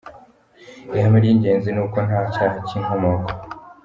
Ihame 0.95 1.17
ry’ingenzi 1.23 1.69
ni 1.71 1.81
uko 1.85 1.97
nta 2.07 2.21
cyaha 2.33 2.57
cy’inkomoko. 2.67 3.29